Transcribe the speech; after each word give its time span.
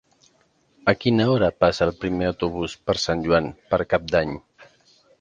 A 0.93 0.95
quina 1.03 1.27
hora 1.33 1.51
passa 1.65 1.85
el 1.87 1.95
primer 2.05 2.31
autobús 2.31 2.77
per 2.89 2.99
Sant 3.05 3.25
Joan 3.31 3.55
per 3.75 3.85
Cap 3.97 4.13
d'Any? 4.17 4.39